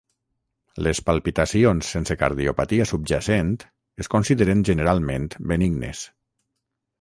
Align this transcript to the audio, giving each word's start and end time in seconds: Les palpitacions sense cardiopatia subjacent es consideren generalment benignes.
Les 0.85 1.01
palpitacions 1.09 1.91
sense 1.95 2.17
cardiopatia 2.21 2.87
subjacent 2.93 3.53
es 4.05 4.11
consideren 4.15 4.65
generalment 4.71 5.29
benignes. 5.53 6.03